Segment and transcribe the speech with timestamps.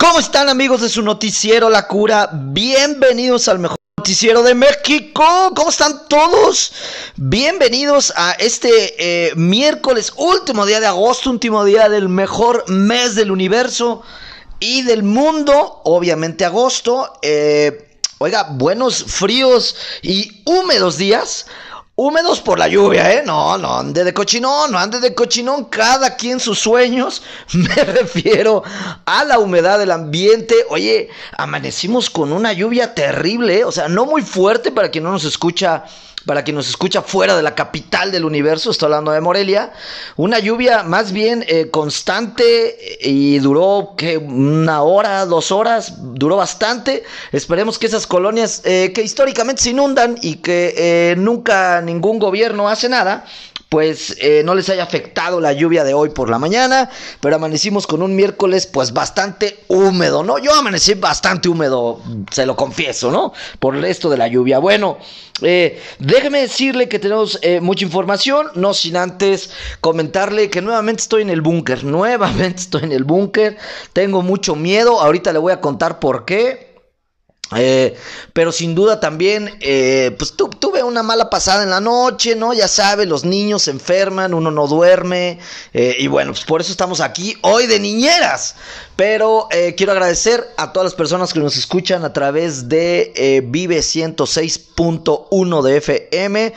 [0.00, 2.30] ¿Cómo están amigos de su noticiero La Cura?
[2.32, 5.22] Bienvenidos al mejor noticiero de México.
[5.54, 6.72] ¿Cómo están todos?
[7.16, 13.30] Bienvenidos a este eh, miércoles, último día de agosto, último día del mejor mes del
[13.30, 14.00] universo
[14.58, 15.82] y del mundo.
[15.84, 17.12] Obviamente agosto.
[17.20, 21.44] Eh, oiga, buenos, fríos y húmedos días.
[22.02, 23.22] Húmedos por la lluvia, ¿eh?
[23.26, 27.22] No, no ande de cochinón, no ande de cochinón, cada quien sus sueños.
[27.52, 28.62] Me refiero
[29.04, 30.54] a la humedad del ambiente.
[30.70, 33.64] Oye, amanecimos con una lluvia terrible, ¿eh?
[33.64, 35.84] o sea, no muy fuerte para quien no nos escucha
[36.26, 39.72] para quien nos escucha fuera de la capital del universo, estoy hablando de Morelia,
[40.16, 47.04] una lluvia más bien eh, constante y duró que una hora, dos horas, duró bastante.
[47.32, 52.68] Esperemos que esas colonias eh, que históricamente se inundan y que eh, nunca ningún gobierno
[52.68, 53.24] hace nada,
[53.70, 57.86] pues eh, no les haya afectado la lluvia de hoy por la mañana, pero amanecimos
[57.86, 60.38] con un miércoles pues bastante húmedo, ¿no?
[60.38, 63.32] Yo amanecí bastante húmedo, se lo confieso, ¿no?
[63.60, 64.58] Por el resto de la lluvia.
[64.58, 64.98] Bueno,
[65.40, 71.22] eh, déjeme decirle que tenemos eh, mucha información, no sin antes comentarle que nuevamente estoy
[71.22, 73.56] en el búnker, nuevamente estoy en el búnker,
[73.92, 76.69] tengo mucho miedo, ahorita le voy a contar por qué.
[77.56, 77.96] Eh,
[78.32, 82.52] pero sin duda también, eh, pues tuve una mala pasada en la noche, ¿no?
[82.52, 85.40] Ya sabe, los niños se enferman, uno no duerme,
[85.72, 88.54] eh, y bueno, pues por eso estamos aquí hoy de niñeras.
[88.94, 89.48] Pero
[89.78, 95.76] quiero agradecer a todas las personas que nos escuchan a través de Vive 106.1 de
[95.78, 96.52] FM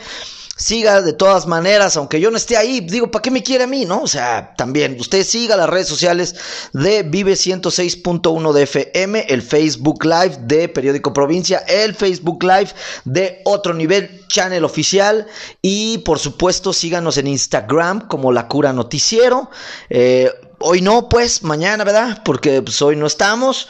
[0.56, 3.66] siga de todas maneras, aunque yo no esté ahí, digo, ¿para qué me quiere a
[3.66, 4.02] mí, no?
[4.02, 6.34] O sea, también, usted siga las redes sociales
[6.72, 12.70] de Vive 106.1 de FM, el Facebook Live de Periódico Provincia, el Facebook Live
[13.04, 15.26] de Otro Nivel Channel Oficial
[15.60, 19.50] y por supuesto síganos en Instagram como La Cura Noticiero.
[19.90, 20.30] Eh,
[20.60, 22.22] hoy no, pues mañana, ¿verdad?
[22.24, 23.68] Porque pues, hoy no estamos.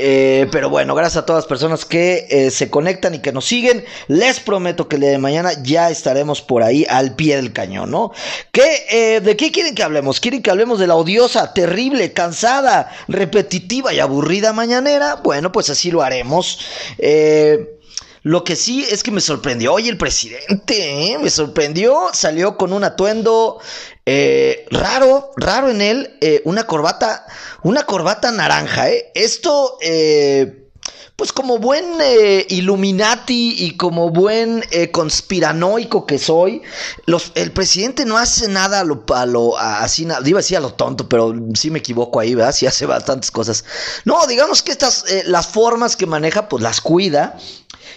[0.00, 3.46] Eh, pero bueno, gracias a todas las personas que eh, se conectan y que nos
[3.46, 3.84] siguen.
[4.06, 7.90] Les prometo que el día de mañana ya estaremos por ahí al pie del cañón,
[7.90, 8.12] ¿no?
[8.52, 10.20] ¿Qué, eh, ¿De qué quieren que hablemos?
[10.20, 15.16] ¿Quieren que hablemos de la odiosa, terrible, cansada, repetitiva y aburrida mañanera?
[15.16, 16.60] Bueno, pues así lo haremos.
[18.22, 21.18] Lo que sí es que me sorprendió hoy el presidente, ¿eh?
[21.18, 23.60] me sorprendió, salió con un atuendo
[24.10, 27.26] eh, raro, raro en él, eh, una corbata,
[27.62, 29.12] una corbata naranja, ¿eh?
[29.14, 30.70] Esto, eh,
[31.14, 36.62] pues como buen eh, Illuminati y como buen conspiranoico que soy,
[37.34, 41.08] el presidente no hace nada a lo, a así, iba a decir a lo tonto,
[41.08, 42.54] pero sí me equivoco ahí, ¿verdad?
[42.54, 43.64] Sí hace bastantes cosas.
[44.04, 47.36] No, digamos que estas, las formas que maneja, pues las cuida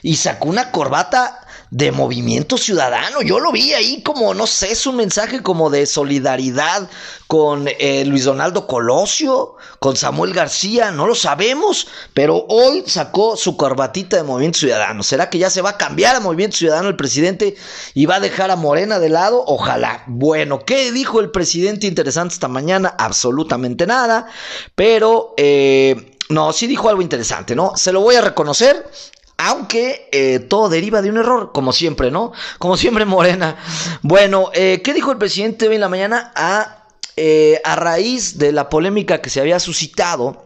[0.01, 1.41] y sacó una corbata
[1.71, 3.21] de movimiento ciudadano.
[3.21, 6.89] Yo lo vi ahí como, no sé, es un mensaje como de solidaridad
[7.27, 13.55] con eh, Luis Donaldo Colosio, con Samuel García, no lo sabemos, pero hoy sacó su
[13.55, 15.01] corbatita de movimiento ciudadano.
[15.01, 17.55] ¿Será que ya se va a cambiar a movimiento ciudadano el presidente
[17.93, 19.41] y va a dejar a Morena de lado?
[19.47, 20.03] Ojalá.
[20.07, 22.93] Bueno, ¿qué dijo el presidente interesante esta mañana?
[22.97, 24.27] Absolutamente nada,
[24.75, 25.33] pero...
[25.37, 27.73] Eh, no, sí dijo algo interesante, ¿no?
[27.75, 28.89] Se lo voy a reconocer.
[29.43, 32.31] Aunque eh, todo deriva de un error, como siempre, ¿no?
[32.59, 33.55] Como siempre, Morena.
[34.03, 36.85] Bueno, eh, ¿qué dijo el presidente hoy en la mañana a,
[37.17, 40.45] eh, a raíz de la polémica que se había suscitado?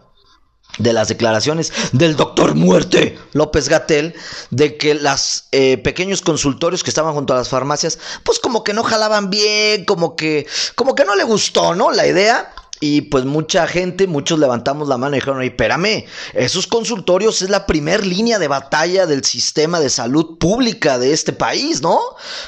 [0.78, 4.14] de las declaraciones del doctor muerte López Gatel
[4.50, 8.84] de que los pequeños consultorios que estaban junto a las farmacias pues como que no
[8.84, 10.46] jalaban bien como que
[10.76, 12.55] como que no le gustó no la idea
[12.86, 17.66] y pues mucha gente, muchos levantamos la mano y dijeron, espérame, esos consultorios es la
[17.66, 22.00] primer línea de batalla del sistema de salud pública de este país, ¿no?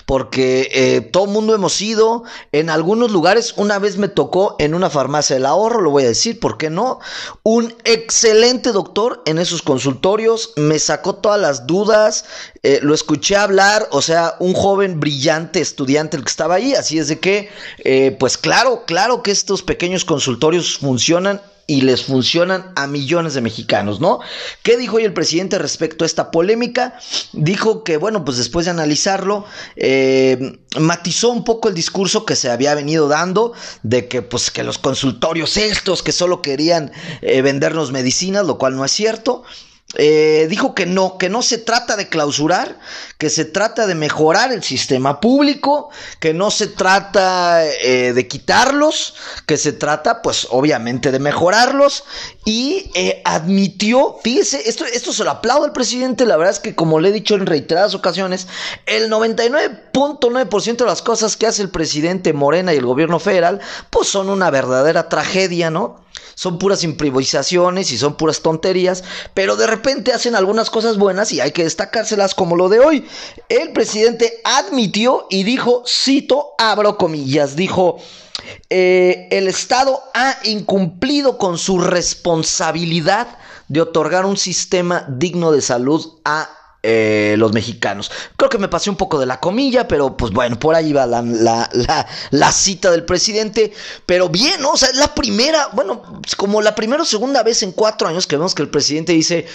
[0.05, 4.75] Porque eh, todo el mundo hemos ido, en algunos lugares, una vez me tocó en
[4.75, 6.99] una farmacia del ahorro, lo voy a decir, ¿por qué no?
[7.41, 12.25] Un excelente doctor en esos consultorios, me sacó todas las dudas,
[12.67, 16.99] eh, lo escuché hablar, o sea, un joven brillante estudiante el que estaba ahí, así
[16.99, 17.49] es de que,
[17.85, 23.41] eh, pues claro, claro que estos pequeños consultorios funcionan y les funcionan a millones de
[23.41, 24.19] mexicanos, ¿no?
[24.63, 26.99] ¿Qué dijo hoy el presidente respecto a esta polémica?
[27.31, 29.45] Dijo que, bueno, pues después de analizarlo,
[29.77, 34.65] eh, matizó un poco el discurso que se había venido dando de que, pues, que
[34.65, 36.91] los consultorios estos que solo querían
[37.21, 39.43] eh, vendernos medicinas, lo cual no es cierto.
[39.95, 42.77] Eh, dijo que no, que no se trata de clausurar,
[43.17, 45.89] que se trata de mejorar el sistema público,
[46.19, 52.03] que no se trata eh, de quitarlos, que se trata pues obviamente de mejorarlos
[52.43, 56.75] y eh, admitió, fíjese, esto, esto se lo aplaudo al presidente, la verdad es que
[56.75, 58.47] como le he dicho en reiteradas ocasiones,
[58.87, 64.09] el 99.9% de las cosas que hace el presidente Morena y el gobierno federal pues
[64.09, 66.05] son una verdadera tragedia, ¿no?
[66.35, 69.03] Son puras improvisaciones y son puras tonterías,
[69.33, 73.05] pero de repente hacen algunas cosas buenas y hay que destacárselas como lo de hoy.
[73.49, 77.99] El presidente admitió y dijo, cito, abro comillas, dijo,
[78.69, 83.37] eh, el Estado ha incumplido con su responsabilidad
[83.67, 86.49] de otorgar un sistema digno de salud a
[86.89, 88.09] eh, los mexicanos.
[88.37, 91.05] Creo que me pasé un poco de la comilla, pero pues bueno, por ahí va
[91.05, 91.21] la,
[92.31, 93.73] la, cita del presidente.
[94.05, 94.71] Pero bien, ¿no?
[94.71, 98.25] O sea, es la primera, bueno, como la primera o segunda vez en cuatro años
[98.25, 99.45] que vemos que el presidente dice,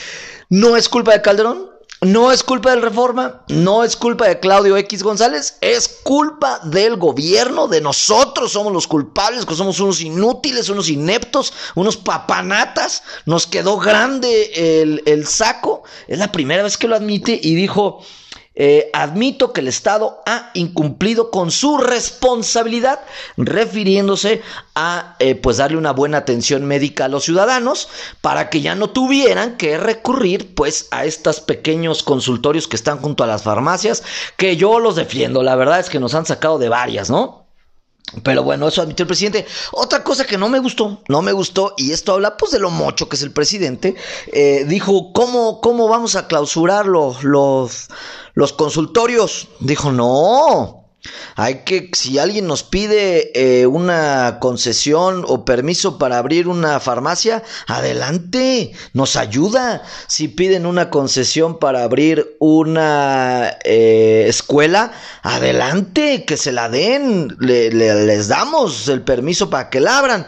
[0.50, 1.70] no es culpa de Calderón,
[2.02, 6.96] no es culpa del Reforma, no es culpa de Claudio X González, es culpa del
[6.96, 13.04] gobierno, de nosotros somos los culpables, que somos unos inútiles, unos ineptos, unos papanatas.
[13.24, 14.50] Nos quedó grande
[14.82, 15.84] el, el saco.
[16.08, 18.02] Es la primera vez que lo admite y dijo,
[18.54, 23.00] eh, admito que el Estado ha incumplido con su responsabilidad,
[23.36, 24.42] refiriéndose
[24.74, 27.88] a eh, pues darle una buena atención médica a los ciudadanos
[28.20, 33.24] para que ya no tuvieran que recurrir pues a estos pequeños consultorios que están junto
[33.24, 34.02] a las farmacias,
[34.36, 37.41] que yo los defiendo, la verdad es que nos han sacado de varias, ¿no?
[38.22, 39.46] Pero bueno, eso admitió el presidente.
[39.72, 42.70] Otra cosa que no me gustó, no me gustó, y esto habla pues de lo
[42.70, 43.94] mocho que es el presidente,
[44.32, 47.88] eh, dijo, ¿cómo, ¿cómo vamos a clausurar los, los,
[48.34, 49.48] los consultorios?
[49.60, 50.81] Dijo, no,
[51.34, 57.42] hay que, si alguien nos pide eh, una concesión o permiso para abrir una farmacia,
[57.66, 59.82] adelante, nos ayuda.
[60.06, 68.28] Si piden una concesión para abrir una eh, escuela, adelante, que se la den, les
[68.28, 70.26] damos el permiso para que la abran.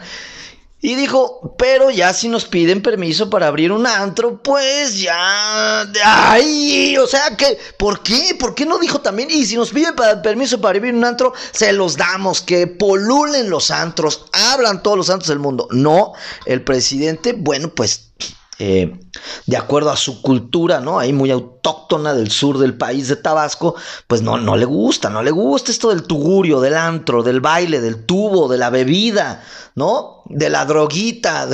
[0.85, 5.81] Y dijo, pero ya si nos piden permiso para abrir un antro, pues ya...
[6.03, 6.95] ¡Ay!
[6.97, 8.35] O sea que, ¿por qué?
[8.39, 9.31] ¿Por qué no dijo también?
[9.31, 13.71] Y si nos piden permiso para abrir un antro, se los damos, que polulen los
[13.71, 15.67] antros, hablan todos los antros del mundo.
[15.71, 16.13] No,
[16.45, 18.11] el presidente, bueno, pues
[18.57, 18.97] eh,
[19.45, 20.97] de acuerdo a su cultura, ¿no?
[20.97, 23.75] Ahí muy autóctona del sur del país de Tabasco,
[24.07, 27.81] pues no, no le gusta, no le gusta esto del tugurio, del antro, del baile,
[27.81, 29.43] del tubo, de la bebida,
[29.75, 30.23] ¿no?
[30.25, 31.49] De la droguita.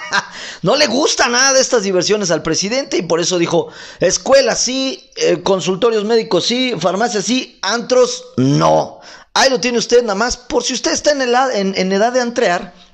[0.62, 5.10] no le gusta nada de estas diversiones al presidente y por eso dijo, escuela sí,
[5.16, 9.00] eh, consultorios médicos sí, farmacia sí, antros no.
[9.34, 12.85] Ahí lo tiene usted nada más, por si usted está en, en edad de antrear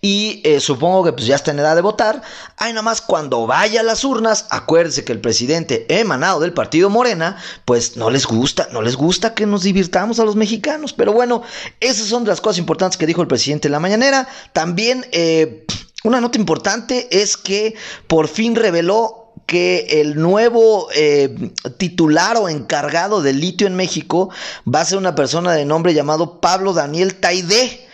[0.00, 2.22] y eh, supongo que pues ya está en edad de votar.
[2.56, 6.90] Ahí nada más cuando vaya a las urnas, acuérdese que el presidente emanado del partido
[6.90, 10.92] Morena, pues no les gusta, no les gusta que nos divirtamos a los mexicanos.
[10.92, 11.42] Pero bueno,
[11.80, 14.28] esas son las cosas importantes que dijo el presidente en la mañanera.
[14.52, 15.66] También eh,
[16.04, 17.74] una nota importante es que
[18.06, 19.20] por fin reveló
[19.50, 24.30] que el nuevo eh, titular o encargado del litio en México
[24.72, 27.88] va a ser una persona de nombre llamado Pablo Daniel Taide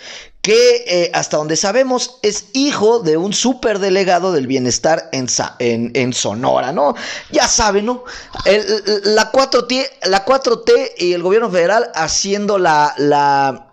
[0.47, 5.27] que eh, hasta donde sabemos es hijo de un superdelegado del bienestar en,
[5.59, 6.95] en, Sonora, ¿no?
[7.33, 8.05] Ya saben, ¿no?
[8.45, 13.66] la, 4T, la 4T y el gobierno federal haciendo la, la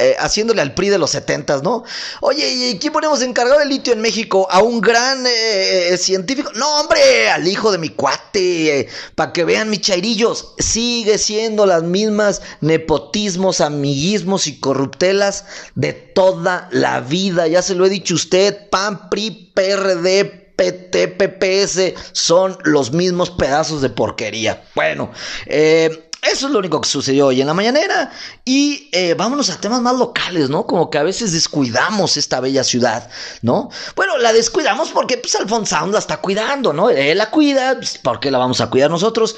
[0.00, 1.84] eh, haciéndole al PRI de los 70, ¿no?
[2.22, 4.46] Oye, ¿y quién ponemos encargado de litio en México?
[4.50, 6.50] ¿A un gran eh, eh, científico?
[6.54, 10.54] No, hombre, al hijo de mi cuate, para que vean mis chairillos.
[10.58, 17.46] Sigue siendo las mismas nepotismos, amiguismos y corruptelas de toda la vida.
[17.46, 23.82] Ya se lo he dicho usted, PAN, PRI, PRD, PT, PPS, son los mismos pedazos
[23.82, 24.64] de porquería.
[24.74, 25.10] Bueno,
[25.46, 28.10] eh eso es lo único que sucedió hoy en la mañanera.
[28.44, 30.66] Y eh, vámonos a temas más locales, ¿no?
[30.66, 33.08] Como que a veces descuidamos esta bella ciudad,
[33.42, 33.70] ¿no?
[33.96, 36.90] Bueno, la descuidamos porque pues Alfonso la está cuidando, ¿no?
[36.90, 39.36] Él la cuida, pues, ¿por qué la vamos a cuidar nosotros?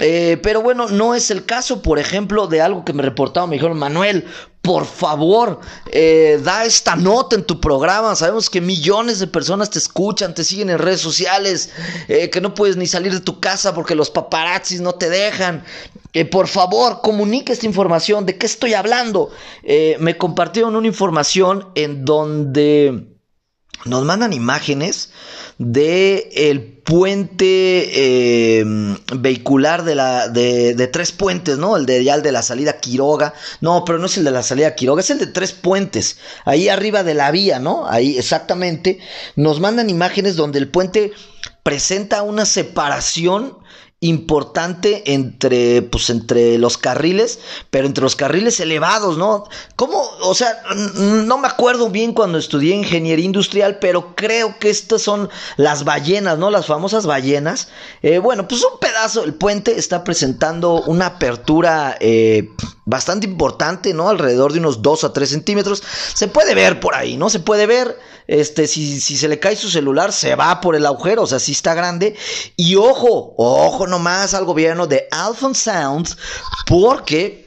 [0.00, 3.56] Eh, pero bueno, no es el caso, por ejemplo, de algo que me reportaron, me
[3.56, 4.26] dijeron, Manuel,
[4.62, 5.58] por favor,
[5.90, 8.14] eh, da esta nota en tu programa.
[8.14, 11.70] Sabemos que millones de personas te escuchan, te siguen en redes sociales,
[12.06, 15.64] eh, que no puedes ni salir de tu casa porque los paparazzis no te dejan.
[16.12, 18.24] Eh, por favor, comunique esta información.
[18.24, 19.30] ¿De qué estoy hablando?
[19.98, 23.11] me compartieron una información en donde
[23.84, 25.10] nos mandan imágenes
[25.58, 28.64] de el puente eh,
[29.16, 31.76] vehicular de la de, tres puentes, ¿no?
[31.76, 33.34] El de el de la salida Quiroga.
[33.60, 36.18] No, pero no es el de la salida Quiroga, es el de tres puentes.
[36.44, 37.86] Ahí arriba de la vía, ¿no?
[37.88, 38.98] Ahí exactamente.
[39.36, 41.12] Nos mandan imágenes donde el puente
[41.62, 43.56] presenta una separación
[44.02, 47.38] importante entre, pues, entre los carriles,
[47.70, 49.44] pero entre los carriles elevados, ¿no?
[49.76, 50.02] ¿Cómo?
[50.22, 50.60] O sea,
[50.96, 56.36] no me acuerdo bien cuando estudié ingeniería industrial, pero creo que estas son las ballenas,
[56.36, 56.50] ¿no?
[56.50, 57.68] Las famosas ballenas.
[58.02, 62.48] Eh, bueno, pues un pedazo, el puente está presentando una apertura, eh,
[62.84, 64.08] bastante importante, ¿no?
[64.08, 65.82] Alrededor de unos 2 a 3 centímetros.
[66.14, 67.30] Se puede ver por ahí, ¿no?
[67.30, 70.86] Se puede ver, este, si, si se le cae su celular, se va por el
[70.86, 72.16] agujero, o sea, sí está grande.
[72.56, 76.18] Y ojo, ojo nomás al gobierno de Alphonse Sounds,
[76.66, 77.42] porque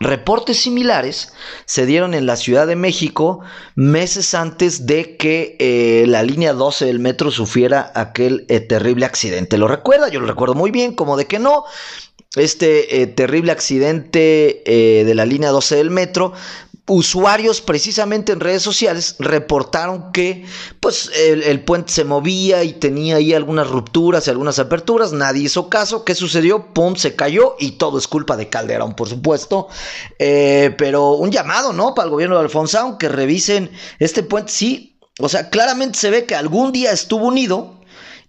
[0.00, 1.32] Reportes similares
[1.64, 3.40] se dieron en la Ciudad de México
[3.74, 9.58] meses antes de que eh, la línea 12 del metro sufriera aquel eh, terrible accidente.
[9.58, 10.08] ¿Lo recuerda?
[10.08, 11.64] Yo lo recuerdo muy bien, como de que no
[12.36, 16.32] este eh, terrible accidente de la línea 12 del metro,
[16.88, 20.44] usuarios precisamente en redes sociales reportaron que
[20.80, 25.68] pues el, puente se movía y tenía ahí algunas rupturas y algunas aperturas, nadie hizo
[25.68, 26.72] caso, ¿qué sucedió?
[26.72, 29.68] Pum, se cayó y todo es culpa de Calderón, por supuesto,
[30.18, 31.94] eh, pero un llamado, ¿no?
[31.94, 36.26] Para el gobierno de Alfonso, que revisen este puente, sí, o sea, claramente se ve
[36.26, 37.77] que algún día estuvo unido,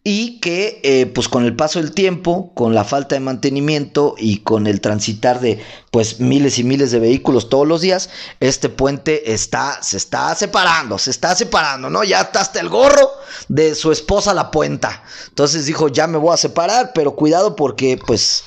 [0.04, 4.38] y que eh, pues con el paso del tiempo, con la falta de mantenimiento y
[4.38, 9.34] con el transitar de pues miles y miles de vehículos todos los días, este puente
[9.34, 12.04] está, se está separando, se está separando, ¿no?
[12.04, 13.12] Ya está hasta el gorro
[13.50, 15.04] de su esposa la puenta.
[15.28, 18.44] Entonces dijo, ya me voy a separar, pero cuidado porque pues...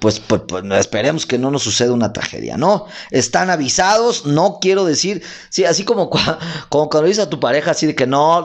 [0.00, 2.86] Pues, pues, pues esperemos que no nos suceda una tragedia, ¿no?
[3.12, 6.10] Están avisados, no quiero decir, sí, así como,
[6.68, 8.44] como cuando dices a tu pareja así de que no,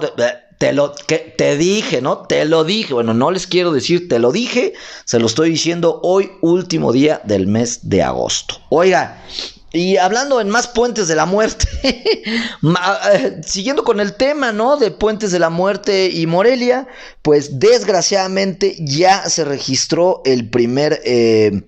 [0.60, 2.20] te lo que te dije, ¿no?
[2.20, 2.94] Te lo dije.
[2.94, 4.74] Bueno, no les quiero decir, te lo dije.
[5.06, 8.56] Se lo estoy diciendo hoy, último día del mes de agosto.
[8.70, 9.24] Oiga,
[9.72, 14.76] y hablando en más puentes de la muerte, eh, siguiendo con el tema, ¿no?
[14.76, 16.90] De puentes de la muerte y Morelia,
[17.22, 21.64] pues desgraciadamente ya se registró el primer eh,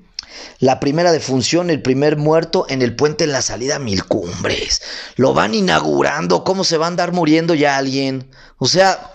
[0.60, 4.82] la primera defunción, el primer muerto en el puente en la salida a Mil Cumbres.
[5.16, 8.30] Lo van inaugurando, ¿cómo se va a andar muriendo ya alguien?
[8.58, 9.12] O sea,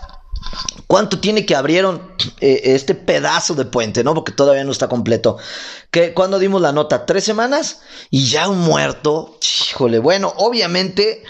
[0.86, 4.14] ¿Cuánto tiene que abrieron eh, este pedazo de puente, no?
[4.14, 5.36] Porque todavía no está completo.
[5.90, 7.06] ¿Qué, ¿Cuándo dimos la nota?
[7.06, 7.80] ¿Tres semanas?
[8.10, 9.38] Y ya un muerto.
[9.70, 11.24] Híjole, bueno, obviamente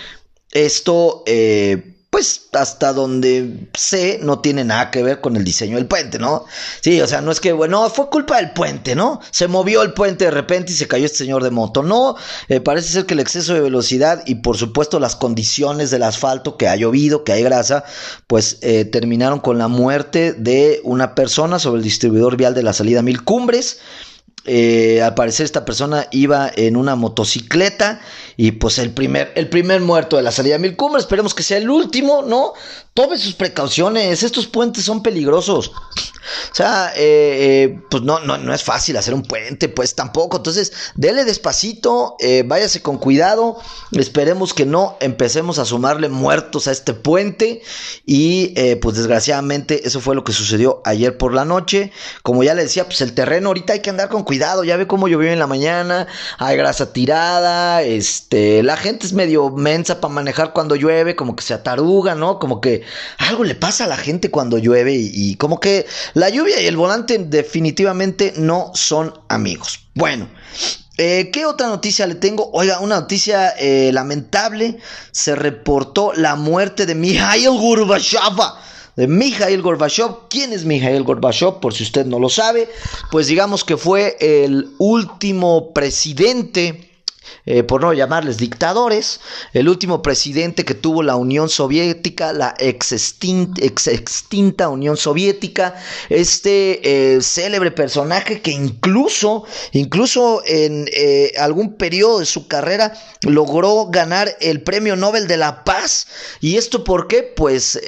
[0.50, 5.84] esto eh, pues hasta donde sé, no tiene nada que ver con el diseño del
[5.84, 6.46] puente, ¿no?
[6.80, 9.20] Sí, o sea, no es que, bueno, fue culpa del puente, ¿no?
[9.32, 11.82] Se movió el puente de repente y se cayó este señor de moto.
[11.82, 12.16] No,
[12.48, 16.56] eh, parece ser que el exceso de velocidad y por supuesto las condiciones del asfalto,
[16.56, 17.84] que ha llovido, que hay grasa,
[18.26, 22.72] pues eh, terminaron con la muerte de una persona sobre el distribuidor vial de la
[22.72, 23.80] salida Mil Cumbres.
[24.46, 28.00] Eh, al parecer esta persona iba en una motocicleta
[28.36, 31.42] y pues el primer, el primer muerto de la salida a Mil Cumbres, esperemos que
[31.42, 32.52] sea el último, ¿no?
[32.92, 35.72] Tome sus precauciones, estos puentes son peligrosos.
[36.50, 40.38] O sea, eh, eh, pues no, no, no es fácil hacer un puente, pues tampoco.
[40.38, 43.58] Entonces, dele despacito, eh, váyase con cuidado.
[43.92, 47.62] Esperemos que no empecemos a sumarle muertos a este puente.
[48.04, 51.92] Y pues desgraciadamente eso fue lo que sucedió ayer por la noche.
[52.22, 54.64] Como ya le decía, pues el terreno ahorita hay que andar con cuidado.
[54.64, 56.06] Ya ve cómo llovió en la mañana,
[56.38, 61.44] hay grasa tirada, este, la gente es medio mensa para manejar cuando llueve, como que
[61.44, 62.38] se ataruga, ¿no?
[62.38, 62.82] Como que
[63.18, 66.76] algo le pasa a la gente cuando llueve y como que la lluvia y el
[66.76, 69.80] volante definitivamente no son amigos.
[69.94, 70.28] Bueno,
[70.98, 72.50] eh, ¿Qué otra noticia le tengo?
[72.52, 74.78] Oiga, una noticia eh, lamentable.
[75.10, 78.40] Se reportó la muerte de Mikhail Gorbachev.
[78.96, 80.28] De Mikhail Gorbachev.
[80.30, 81.60] ¿Quién es Mikhail Gorbachev?
[81.60, 82.70] Por si usted no lo sabe.
[83.10, 86.85] Pues digamos que fue el último presidente
[87.46, 89.20] eh, por no llamarles dictadores,
[89.52, 95.76] el último presidente que tuvo la Unión Soviética, la ex extinta, Unión Soviética,
[96.08, 103.86] este eh, célebre personaje que incluso, incluso en eh, algún periodo de su carrera logró
[103.86, 106.08] ganar el Premio Nobel de la Paz.
[106.40, 107.22] ¿Y esto por qué?
[107.22, 107.80] Pues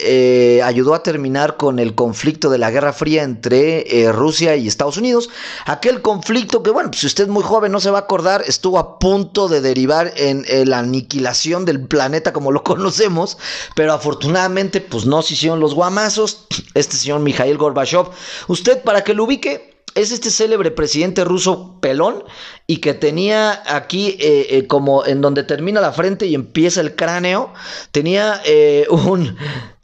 [0.62, 5.30] ayudó a terminar con el conflicto de la Guerra Fría entre Rusia y Estados Unidos.
[5.66, 8.78] Aquel conflicto que, bueno, si usted es muy joven no se va a acordar, estuvo
[8.78, 13.38] a punto de derivar en, la aniquilación del planeta como lo conocemos,
[13.74, 16.46] pero afortunadamente pues no se hicieron los guamazos.
[16.74, 18.06] Este señor Mikhail Gorbachev,
[18.46, 22.22] usted para que lo ubique, es este célebre presidente ruso pelón
[22.66, 26.94] y que tenía aquí eh, eh, como en donde termina la frente y empieza el
[26.94, 27.52] cráneo,
[27.90, 29.36] tenía eh, un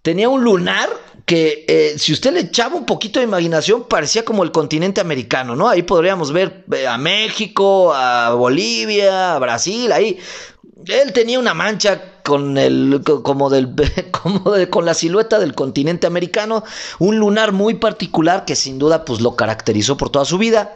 [0.02, 0.88] tenía un lunar
[1.24, 5.56] que eh, si usted le echaba un poquito de imaginación parecía como el continente americano,
[5.56, 5.68] ¿no?
[5.68, 10.18] Ahí podríamos ver eh, a México, a Bolivia, a Brasil, ahí.
[10.86, 13.74] Él tenía una mancha con el como del
[14.10, 16.62] como con la silueta del continente americano,
[16.98, 20.74] un lunar muy particular que sin duda pues lo caracterizó por toda su vida.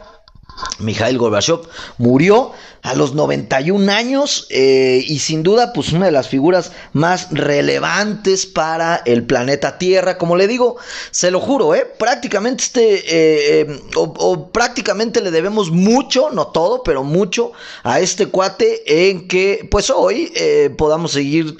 [0.79, 1.61] Mikhail Gorbachev
[1.97, 2.51] murió
[2.81, 8.45] a los 91 años eh, y sin duda pues una de las figuras más relevantes
[8.45, 10.17] para el planeta Tierra.
[10.17, 10.77] Como le digo
[11.11, 16.83] se lo juro eh prácticamente este eh, eh, o, prácticamente le debemos mucho no todo
[16.83, 17.51] pero mucho
[17.83, 20.31] a este cuate en que pues hoy
[20.77, 21.57] podamos seguir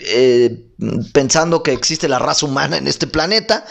[1.13, 3.65] pensando que existe la raza humana en este planeta.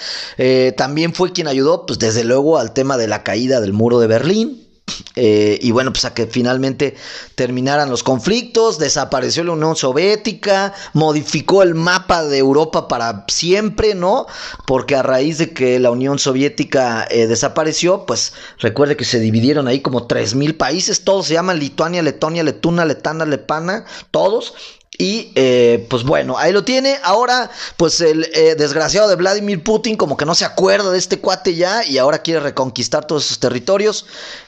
[0.77, 4.07] También fue quien ayudó pues desde luego al tema de la caída del muro de
[4.07, 4.68] Berlín
[5.17, 6.97] eh, y bueno, pues a que finalmente
[7.35, 14.27] terminaran los conflictos, desapareció la Unión Soviética, modificó el mapa de Europa para siempre, ¿no?
[14.67, 19.69] Porque a raíz de que la Unión Soviética eh, desapareció, pues recuerde que se dividieron
[19.69, 24.55] ahí como 3.000 países, todos se llaman Lituania, Letonia, Letuna, Letana, Lepana, todos,
[24.99, 26.99] y eh, pues bueno, ahí lo tiene.
[27.05, 28.23] Ahora, pues el
[28.59, 32.19] desgraciado de Vladimir Putin, como que no se acuerda de este cuate ya y ahora
[32.19, 34.07] quiere reconquistar todos esos territorios.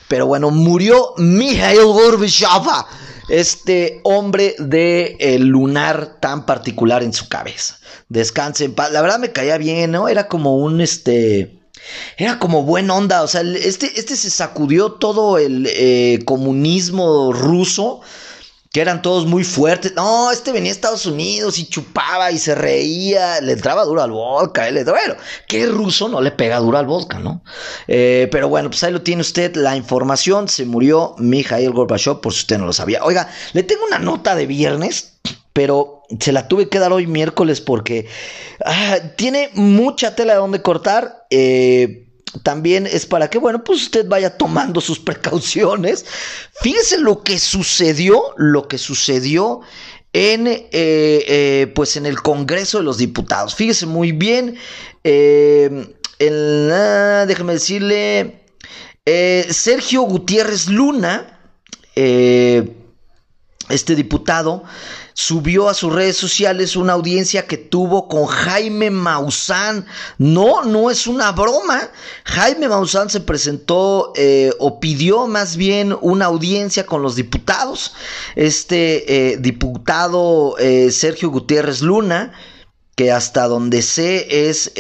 [0.09, 2.67] Pero bueno, murió Mikhail Gorbachev,
[3.29, 7.79] este hombre de el lunar tan particular en su cabeza.
[8.09, 8.91] Descanse en paz.
[8.91, 10.09] La verdad me caía bien, ¿no?
[10.09, 11.61] Era como un este.
[12.17, 18.03] Era como buen onda, o sea, este, este se sacudió todo el eh, comunismo ruso
[18.73, 19.95] que eran todos muy fuertes.
[19.97, 24.13] No, este venía a Estados Unidos y chupaba y se reía, le entraba duro al
[24.13, 24.69] vodka.
[24.69, 25.17] Él, bueno,
[25.49, 27.43] ¿qué ruso no le pega duro al vodka, no?
[27.89, 30.49] Eh, pero bueno, pues ahí lo tiene usted la información.
[30.49, 33.03] Se murió Mikhail Gorbachev, por si usted no lo sabía.
[33.03, 35.15] Oiga, le tengo una nota de viernes,
[35.53, 38.07] pero se la tuve que dar hoy miércoles porque
[38.65, 41.27] ah, tiene mucha tela de donde cortar.
[41.31, 42.07] Eh
[42.43, 46.05] también es para que, bueno, pues usted vaya tomando sus precauciones.
[46.63, 49.61] Fíjese lo que sucedió, lo que sucedió
[50.13, 53.55] en, eh, eh, pues en el Congreso de los Diputados.
[53.55, 54.57] Fíjese muy bien,
[55.05, 58.45] eh, déjeme decirle,
[59.05, 61.41] Sergio Gutiérrez Luna,
[63.69, 64.65] este diputado,
[65.21, 69.85] subió a sus redes sociales una audiencia que tuvo con Jaime Maussan.
[70.17, 71.91] No, no es una broma.
[72.25, 77.93] Jaime Maussan se presentó eh, o pidió más bien una audiencia con los diputados.
[78.35, 82.33] Este eh, diputado eh, Sergio Gutiérrez Luna,
[82.97, 84.73] que hasta donde sé es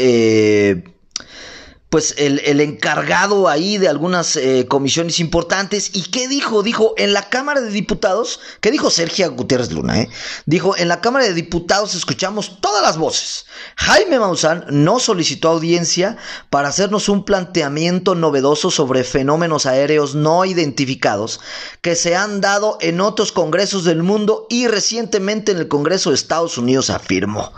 [1.90, 5.90] pues el, encargado ahí de algunas eh, comisiones importantes.
[5.92, 6.62] ¿Y qué dijo?
[6.62, 10.00] Dijo en la Cámara de Diputados, ¿qué dijo Sergio Gutiérrez Luna?
[10.00, 10.08] Eh?
[10.46, 13.46] Dijo, en la Cámara de Diputados escuchamos todas las voces.
[13.74, 16.16] Jaime Maussan no solicitó audiencia
[16.48, 21.40] para hacernos un planteamiento novedoso sobre fenómenos aéreos no identificados
[21.82, 26.16] que se han dado en otros congresos del mundo y recientemente en el Congreso de
[26.16, 27.52] Estados Unidos, afirmó.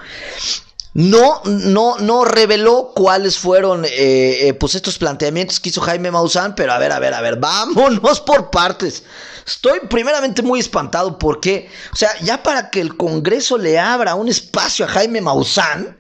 [0.95, 6.55] No, no, no reveló cuáles fueron eh, eh, pues estos planteamientos que hizo Jaime Maussan,
[6.55, 9.03] pero a ver, a ver, a ver, vámonos por partes.
[9.47, 14.29] Estoy primeramente muy espantado porque, o sea, ya para que el Congreso le abra un
[14.29, 15.99] espacio a Jaime Maussan,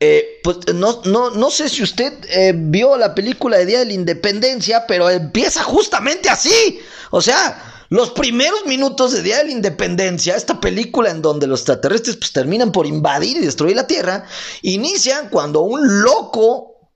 [0.00, 2.12] eh, pues no, no, no sé si usted
[2.54, 6.80] vio la película de Día de la Independencia, pero empieza justamente así.
[7.10, 11.60] O sea, los primeros minutos de Día de la Independencia, esta película en donde los
[11.60, 14.24] extraterrestres pues, terminan por invadir y destruir la Tierra,
[14.62, 16.88] inician cuando un loco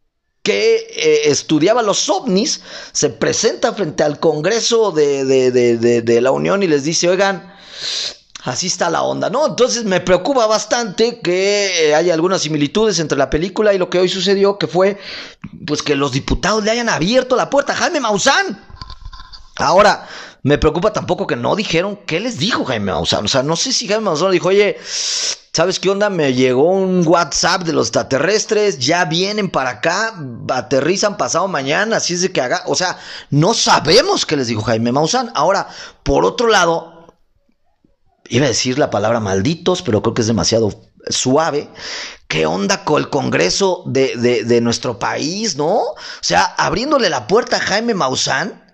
[0.43, 6.85] que eh, estudiaba los ovnis se presenta frente al Congreso de, la Unión y les
[6.85, 7.55] dice, oigan,
[8.45, 9.49] así está la onda, ¿no?
[9.49, 13.99] Entonces me preocupa bastante que eh, haya algunas similitudes entre la película y lo que
[13.99, 14.97] hoy sucedió, que fue
[15.67, 18.65] pues que los diputados le hayan abierto la puerta a Jaime Maussan.
[19.59, 20.07] Ahora,
[20.47, 23.25] me preocupa tampoco que no dijeron qué les dijo Jaime Maussan.
[23.25, 24.79] O sea, no sé si Jaime Maussan dijo, oye,
[25.53, 26.09] ¿sabes qué onda?
[26.09, 30.15] Me llegó un WhatsApp de los extraterrestres, ya vienen para acá,
[30.51, 32.63] aterrizan pasado mañana, así es de que haga.
[32.67, 32.97] O sea,
[33.29, 35.33] no sabemos qué les dijo Jaime Maussan.
[35.35, 35.67] Ahora,
[36.05, 37.09] por otro lado,
[38.29, 41.69] iba a decir la palabra malditos, pero creo que es demasiado suave.
[42.29, 45.75] ¿Qué onda con el Congreso de, de, nuestro país, no?
[45.75, 48.66] O sea, abriéndole la puerta a Jaime Maussan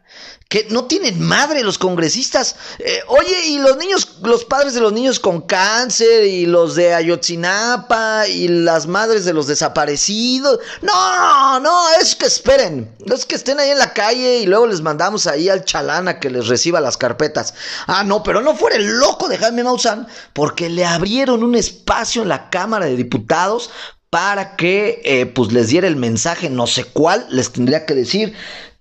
[0.53, 2.57] que no tienen madre los congresistas.
[2.79, 6.93] Eh, oye, y los niños, los padres de los niños con cáncer y los de
[6.93, 10.61] Ayotzinapa y las madres de los desaparecidos.
[10.83, 12.95] No, no, es que esperen.
[13.07, 16.21] Es que estén ahí en la calle y luego les mandamos ahí al chalán a
[16.21, 17.55] que les reciba las carpetas.
[17.87, 22.21] Ah, no, pero no fuera el loco de Jaime Maussan porque le abrieron un espacio
[22.21, 23.71] en la Cámara de Diputados
[24.11, 28.35] para que eh, pues les diera el mensaje, no sé cuál, les tendría que decir,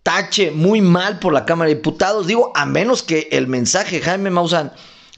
[0.03, 2.27] tache muy mal por la Cámara de Diputados.
[2.27, 4.71] Digo, a menos que el mensaje Jaime Maussan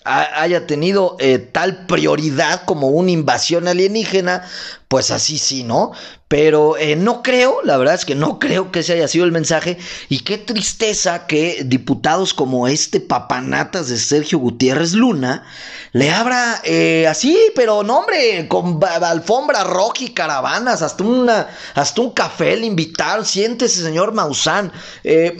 [0.06, 4.44] haya tenido eh, tal prioridad como una invasión alienígena,
[4.90, 5.94] pues así sí, ¿no?
[6.34, 9.32] Pero eh, no creo, la verdad es que no creo que ese haya sido el
[9.32, 9.78] mensaje.
[10.10, 15.46] Y qué tristeza que diputados como este papanatas de Sergio Gutiérrez Luna
[15.92, 22.02] le abra eh, así, pero no, hombre, con alfombra roja y caravanas, hasta, una, hasta
[22.02, 23.28] un café le invitaron.
[23.28, 24.72] Siéntese, señor Maussan.
[25.04, 25.38] Eh,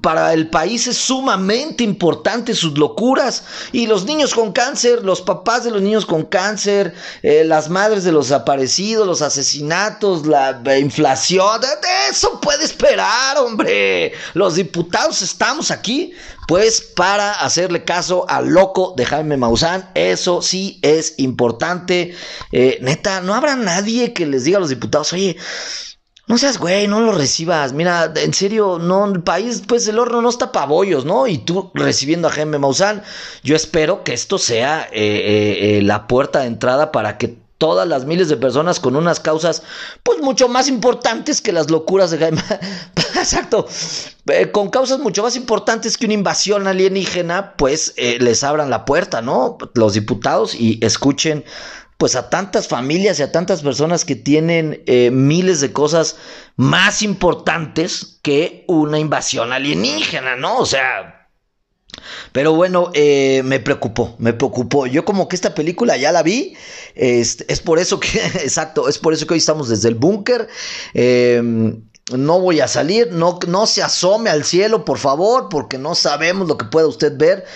[0.00, 3.44] para el país es sumamente importante sus locuras.
[3.72, 8.04] Y los niños con cáncer, los papás de los niños con cáncer, eh, las madres
[8.04, 11.60] de los desaparecidos, los asesinatos, la, inflación,
[12.10, 14.12] eso puede esperar, hombre.
[14.34, 16.12] Los diputados estamos aquí,
[16.46, 19.90] pues, para hacerle caso al loco de Jaime Maussan.
[19.94, 22.14] Eso sí es importante.
[22.52, 25.36] Eh, neta, no habrá nadie que les diga a los diputados, oye,
[26.26, 27.72] no seas güey, no lo recibas.
[27.72, 31.26] Mira, en serio, no, el país, pues el horno no está para bollos, ¿no?
[31.26, 33.02] Y tú recibiendo a Jaime Maussan,
[33.42, 37.86] yo espero que esto sea eh, eh, eh, la puerta de entrada para que todas
[37.86, 39.62] las miles de personas con unas causas,
[40.02, 42.42] pues mucho más importantes que las locuras de Jaime.
[43.16, 43.66] Exacto.
[44.52, 49.56] con causas mucho más importantes que una invasión alienígena, pues les abran la puerta, ¿no?
[49.74, 51.44] Los diputados y escuchen
[52.04, 56.16] pues a tantas familias y a tantas personas que tienen eh, miles de cosas
[56.54, 60.58] más importantes que una invasión alienígena, ¿no?
[60.58, 61.30] O sea...
[62.32, 64.86] Pero bueno, eh, me preocupó, me preocupó.
[64.86, 66.54] Yo como que esta película ya la vi,
[66.94, 70.46] es, es por eso que, exacto, es por eso que hoy estamos desde el búnker.
[70.92, 75.94] Em, no voy a salir, no, no se asome al cielo, por favor, porque no
[75.94, 77.46] sabemos lo que pueda usted ver.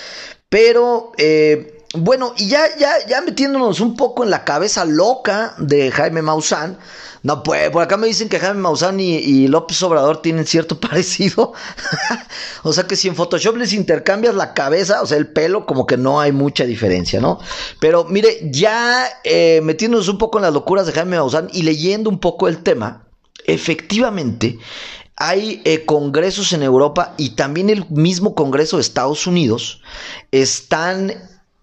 [0.49, 1.13] Pero...
[1.19, 6.21] Eh, bueno, y ya, ya, ya metiéndonos un poco en la cabeza loca de Jaime
[6.21, 6.79] Maussan.
[7.23, 11.55] No, pues por acá me dicen que Jaime Maussan y, López Obrador tienen cierto parecido.
[12.63, 15.87] o sea que si en Photoshop les intercambias la cabeza, o sea, el pelo, como
[15.87, 17.39] que no hay mucha diferencia, ¿no?
[17.81, 22.11] Pero mire, ya eh, metiéndonos un poco en las locuras de Jaime Maussan y leyendo
[22.11, 23.09] un poco el tema,
[23.47, 24.59] efectivamente
[25.17, 29.83] hay eh, congresos en Europa y también el mismo Congreso de Estados Unidos
[30.31, 31.13] están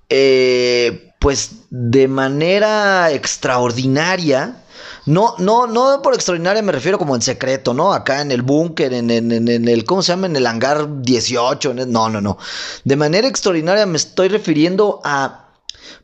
[0.09, 4.61] eh, pues de manera extraordinaria,
[5.05, 7.93] no, no, no por extraordinaria me refiero como en secreto, ¿no?
[7.93, 10.27] Acá en el búnker, en, el, ¿cómo se llama?
[10.27, 12.37] En el hangar 18, no, no, no.
[12.83, 15.44] De manera extraordinaria me estoy refiriendo a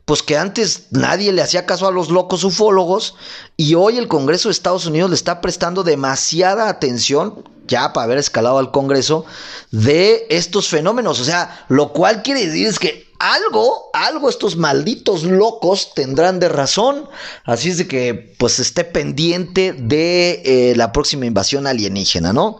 [0.04, 3.14] pues que antes nadie le hacía caso a los locos ufólogos
[3.56, 8.18] y hoy el Congreso de Estados Unidos le está prestando demasiada atención, ya para haber
[8.18, 9.24] escalado al Congreso,
[9.70, 11.20] de estos fenómenos.
[11.20, 16.48] O sea, lo cual quiere decir es que algo, algo estos malditos locos tendrán de
[16.48, 17.08] razón.
[17.44, 22.58] Así es de que pues esté pendiente de eh, la próxima invasión alienígena, ¿no?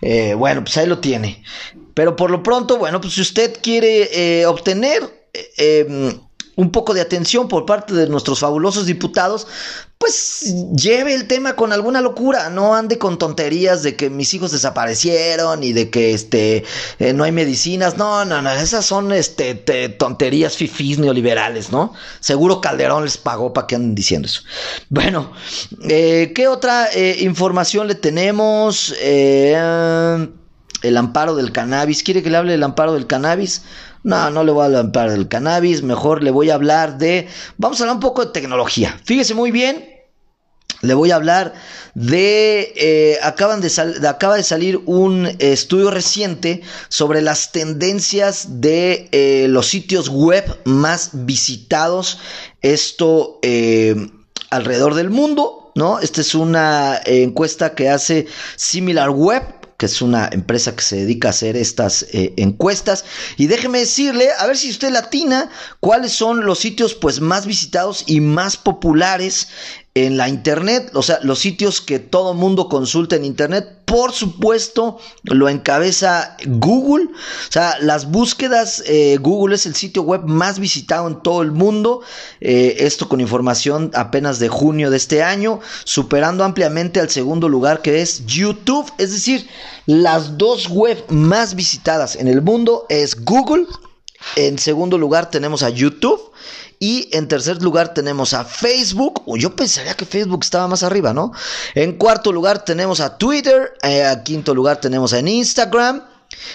[0.00, 1.44] Eh, bueno, pues ahí lo tiene.
[1.92, 4.08] Pero por lo pronto, bueno, pues si usted quiere
[4.40, 6.18] eh, obtener em,
[6.58, 9.46] un poco de atención por parte de nuestros fabulosos diputados,
[9.96, 14.50] pues lleve el tema con alguna locura, no ande con tonterías de que mis hijos
[14.50, 16.64] desaparecieron y de que este
[16.98, 21.94] eh, no hay medicinas, no, no, no, esas son este tonterías fifís neoliberales, ¿no?
[22.18, 24.42] Seguro Calderón les pagó para que anden diciendo eso.
[24.88, 25.30] Bueno,
[25.88, 28.92] eh, ¿qué otra eh, información le tenemos?
[30.82, 32.02] el amparo del cannabis.
[32.02, 33.62] ¿Quiere que le hable del amparo del cannabis?
[34.08, 37.28] No, no le voy a hablar del cannabis, mejor le voy a hablar de...
[37.58, 38.98] Vamos a hablar un poco de tecnología.
[39.04, 39.84] Fíjese muy bien,
[40.80, 41.52] le voy a hablar
[41.94, 43.70] de, eh, acaban de,
[44.08, 51.10] acaba de salir un estudio reciente sobre las tendencias de eh, los sitios web más
[51.12, 52.18] visitados,
[52.62, 53.94] esto eh,
[54.48, 55.98] alrededor del mundo, ¿no?
[55.98, 61.28] Esta es una encuesta que hace Similar Web, que es una empresa que se dedica
[61.28, 63.04] a hacer estas eh, encuestas.
[63.36, 68.02] Y déjeme decirle, a ver si usted latina, cuáles son los sitios pues más visitados
[68.06, 69.48] y más populares
[69.94, 74.98] en la internet, o sea, los sitios que todo mundo consulta en internet, por supuesto,
[75.22, 81.08] lo encabeza Google, o sea, las búsquedas, eh, Google es el sitio web más visitado
[81.08, 82.02] en todo el mundo,
[82.40, 87.80] eh, esto con información apenas de junio de este año, superando ampliamente al segundo lugar
[87.80, 89.48] que es YouTube, es decir,
[89.86, 93.64] las dos web más visitadas en el mundo es Google,
[94.36, 96.20] en segundo lugar tenemos a YouTube
[96.78, 99.22] y en tercer lugar tenemos a Facebook.
[99.36, 101.32] Yo pensaría que Facebook estaba más arriba, ¿no?
[101.74, 103.72] En cuarto lugar tenemos a Twitter.
[103.82, 106.02] En eh, quinto lugar tenemos a Instagram.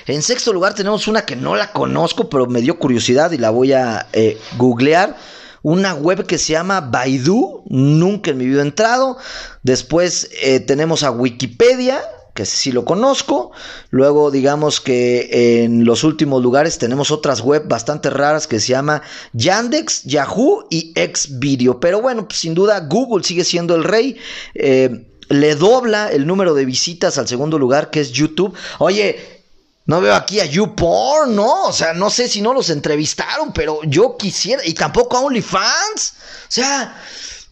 [0.06, 3.50] En sexto lugar tenemos una que no la conozco, pero me dio curiosidad y la
[3.50, 5.18] voy a eh, googlear.
[5.62, 7.64] Una web que se llama Baidu.
[7.68, 9.18] Nunca en mi vida he entrado.
[9.62, 12.02] Después eh, tenemos a Wikipedia
[12.34, 13.52] que sí lo conozco.
[13.90, 19.02] Luego, digamos que en los últimos lugares tenemos otras web bastante raras que se llama
[19.34, 21.80] Yandex, Yahoo y Xvideo.
[21.80, 24.18] Pero bueno, pues, sin duda Google sigue siendo el rey.
[24.56, 28.54] Eh, le dobla el número de visitas al segundo lugar, que es YouTube.
[28.80, 29.44] Oye,
[29.86, 31.66] no veo aquí a YouPorn, ¿no?
[31.66, 34.66] O sea, no sé si no los entrevistaron, pero yo quisiera.
[34.66, 36.14] Y tampoco a OnlyFans.
[36.48, 36.96] O sea,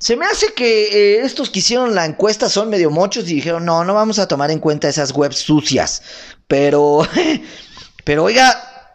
[0.01, 3.65] se me hace que eh, estos que hicieron la encuesta son medio mochos y dijeron,
[3.65, 6.01] no, no vamos a tomar en cuenta esas webs sucias.
[6.47, 7.07] Pero,
[8.03, 8.89] pero oiga,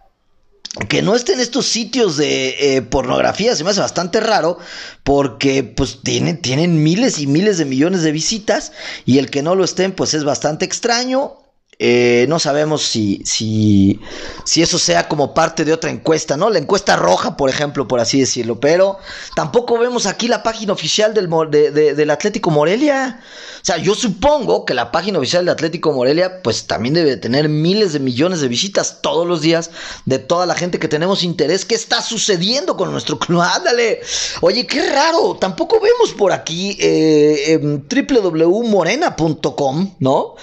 [0.89, 4.59] que no estén estos sitios de eh, pornografía se me hace bastante raro
[5.05, 8.73] porque pues tienen, tienen miles y miles de millones de visitas
[9.05, 11.39] y el que no lo estén pues es bastante extraño
[11.79, 14.01] eh, no sabemos si, si,
[14.45, 16.49] si, eso sea como parte de otra encuesta, ¿no?
[16.49, 18.59] La encuesta roja, por ejemplo, por así decirlo.
[18.61, 18.99] Pero
[19.35, 23.21] tampoco vemos aquí la página oficial del, del Atlético Morelia.
[23.57, 27.49] O sea, yo supongo que la página oficial del Atlético Morelia, pues también debe tener
[27.49, 29.71] miles de millones de visitas todos los días
[30.05, 31.65] de toda la gente que tenemos interés.
[31.65, 33.41] ¿Qué está sucediendo con nuestro club?
[33.43, 34.01] Ándale.
[34.41, 35.37] Oye, qué raro.
[35.41, 40.37] Tampoco vemos por aquí eh, www.morena.com, ¿no?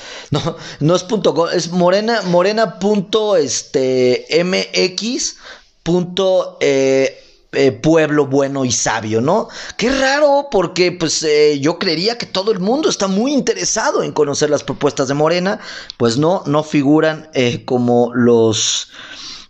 [0.79, 1.03] No, es
[1.51, 4.25] es morena, morena punto este,
[5.83, 7.19] punto eh,
[7.51, 9.47] eh, pueblo bueno y sabio, ¿no?
[9.77, 14.11] Qué raro, porque pues eh, yo creería que todo el mundo está muy interesado en
[14.11, 15.59] conocer las propuestas de Morena,
[15.97, 17.29] pues no, no figuran
[17.65, 18.89] como los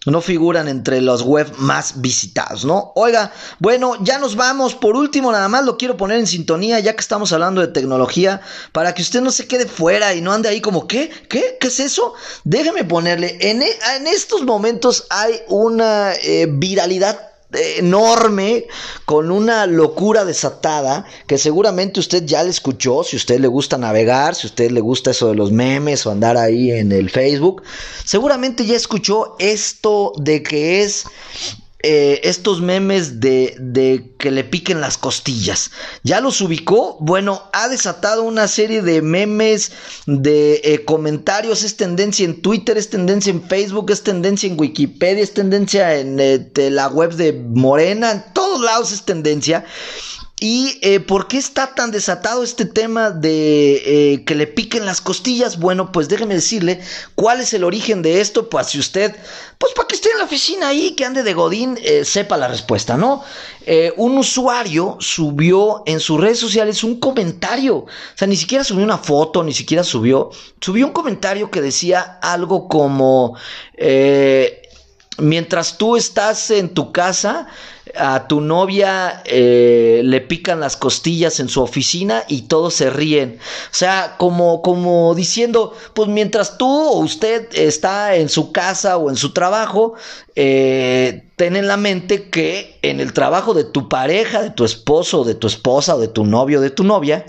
[0.06, 2.92] no figuran entre los web más visitados, ¿no?
[2.96, 4.76] Oiga, bueno, ya nos vamos.
[4.76, 8.42] Por último, nada más lo quiero poner en sintonía, ya que estamos hablando de tecnología,
[8.72, 11.10] para que usted no se quede fuera y no ande ahí como, ¿qué?
[11.30, 11.58] ¿Qué?
[11.60, 12.14] ¿Qué es eso?
[12.44, 18.68] Déjeme ponerle, en, en estos momentos hay una eh, viralidad enorme,
[19.06, 24.36] con una locura desatada, que seguramente usted ya le escuchó, si usted le gusta navegar,
[24.36, 27.64] si usted le gusta eso de los memes o andar ahí en el Facebook,
[28.06, 31.06] seguramente ya escuchó esto de que es
[31.86, 35.70] eh, estos memes de, de, que le piquen las costillas.
[36.04, 36.96] ¿Ya los ubicó?
[37.02, 39.74] Bueno, ha desatado una serie de memes,
[40.06, 45.22] de eh, comentarios, es tendencia en Twitter, es tendencia en Facebook, es tendencia en Wikipedia,
[45.22, 49.66] es tendencia en eh, la web de Morena, en todos lados es tendencia.
[50.46, 55.00] ¿Y eh, por qué está tan desatado este tema de eh, que le piquen las
[55.00, 55.58] costillas?
[55.58, 56.82] Bueno, pues déjeme decirle
[57.16, 59.16] cuál es el origen de esto, pues si usted,
[59.58, 62.50] pues para que esté en la oficina ahí, que ande de Godín, eh, sepa la
[62.50, 63.24] respuesta, ¿no?
[63.96, 68.98] un usuario subió en sus redes sociales un comentario, o sea, ni siquiera subió una
[68.98, 70.30] foto, ni siquiera subió,
[70.60, 73.38] subió un comentario que decía algo como,
[75.18, 77.48] mientras tú estás en tu casa,
[77.96, 83.40] a tu novia eh, le pican las costillas en su oficina y todos se ríen.
[83.40, 89.10] O sea, como, como diciendo, pues mientras tú o usted está en su casa o
[89.10, 89.96] en su trabajo,
[90.36, 95.24] eh, ten en la mente que en el trabajo de tu pareja, de tu esposo,
[95.24, 97.26] de tu esposa, de tu novio, de tu novia,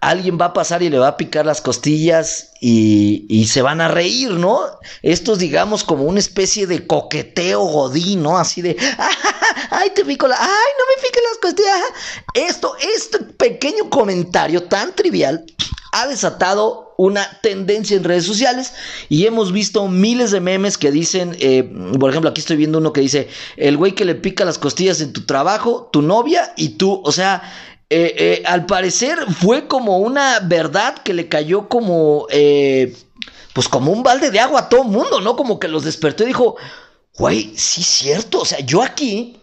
[0.00, 3.80] alguien va a pasar y le va a picar las costillas y, y se van
[3.80, 4.60] a reír, ¿no?
[5.02, 8.38] Esto es, digamos, como una especie de coqueteo godín, ¿no?
[8.38, 8.76] Así de,
[9.70, 11.82] ay, te pico la, ay, no me piquen las costillas.
[12.34, 15.44] Esto, este pequeño comentario tan trivial
[15.92, 18.72] ha desatado una tendencia en redes sociales
[19.08, 22.92] y hemos visto miles de memes que dicen, eh, por ejemplo, aquí estoy viendo uno
[22.92, 26.70] que dice, el güey que le pica las costillas en tu trabajo, tu novia y
[26.70, 27.42] tú, o sea,
[27.90, 32.26] eh, eh, al parecer fue como una verdad que le cayó como,
[33.52, 35.36] pues como un balde de agua a todo mundo, ¿no?
[35.36, 36.56] Como que los despertó y dijo,
[37.16, 39.40] güey, sí es cierto, o sea, yo aquí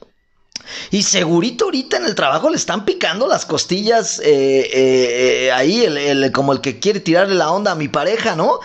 [0.91, 5.83] y segurito ahorita en el trabajo le están picando las costillas eh, eh, eh, ahí,
[5.83, 8.59] el, como el que quiere tirarle la onda a mi pareja, ¿no?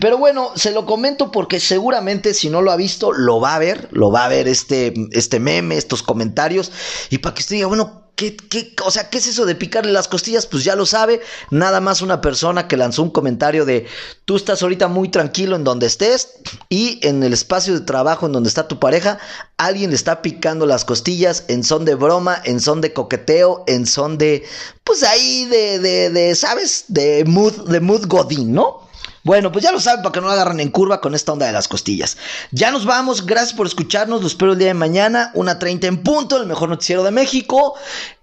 [0.00, 3.58] pero bueno, se lo comento porque seguramente si no lo ha visto, lo va a
[3.58, 6.72] ver, lo va a ver este, este meme, estos comentarios,
[7.10, 9.90] y para que usted diga, bueno, ¿Qué, qué, o sea, ¿qué es eso de picarle
[9.90, 10.46] las costillas?
[10.46, 11.20] Pues ya lo sabe.
[11.50, 13.86] Nada más una persona que lanzó un comentario de
[14.24, 16.34] tú estás ahorita muy tranquilo en donde estés
[16.68, 19.18] y en el espacio de trabajo en donde está tu pareja,
[19.56, 23.84] alguien le está picando las costillas en son de broma, en son de coqueteo, en
[23.86, 24.44] son de,
[24.84, 26.84] pues ahí de, de, de ¿sabes?
[26.88, 28.83] De mood, de mood godín, ¿no?
[29.24, 31.52] Bueno, pues ya lo saben para que no agarren en curva con esta onda de
[31.52, 32.18] las costillas.
[32.50, 36.02] Ya nos vamos, gracias por escucharnos, los espero el día de mañana, una 30 en
[36.02, 37.74] punto, el mejor noticiero de México,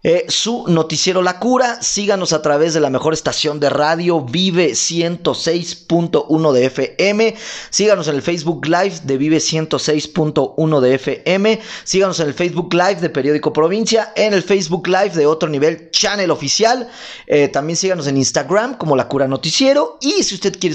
[0.03, 4.73] eh, su noticiero La Cura, síganos a través de la mejor estación de radio, Vive
[4.73, 7.35] 106.1 de FM,
[7.71, 13.01] síganos en el Facebook Live de Vive 106.1 de FM, síganos en el Facebook Live
[13.01, 16.89] de Periódico Provincia, en el Facebook Live de otro nivel Channel Oficial,
[17.25, 20.73] eh, también síganos en Instagram como La Cura Noticiero y si usted quiere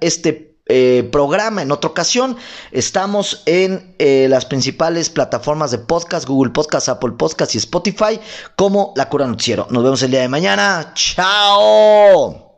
[0.00, 2.36] este eh, programa en otra ocasión.
[2.70, 8.20] Estamos en eh, las principales plataformas de podcast, Google Podcast, Apple Podcast y Spotify,
[8.56, 9.66] como La Cura Noticiero.
[9.70, 10.92] Nos vemos el día de mañana.
[10.94, 12.48] ¡Chao!